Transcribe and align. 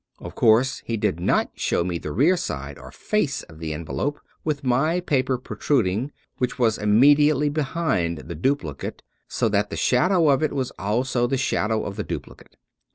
Of 0.17 0.33
course 0.33 0.81
he 0.83 0.97
did 0.97 1.19
not 1.19 1.51
show 1.53 1.83
me 1.83 1.99
the 1.99 2.11
rear 2.11 2.35
side 2.35 2.79
or 2.79 2.89
face 2.91 3.43
of 3.43 3.59
the 3.59 3.71
envelope, 3.71 4.19
with 4.43 4.63
my 4.63 4.99
paper 4.99 5.37
protruding, 5.37 6.11
which 6.39 6.57
was 6.57 6.79
immediately 6.79 7.49
behind 7.49 8.17
the 8.17 8.33
duplicate, 8.33 9.03
so 9.27 9.47
that 9.49 9.69
the 9.69 9.77
shadow 9.77 10.29
of 10.29 10.41
it 10.41 10.53
was 10.53 10.71
also 10.79 11.27
the 11.27 11.37
shadow 11.37 11.83
of 11.85 11.97
the 11.97 12.03
duplicate. 12.03 12.57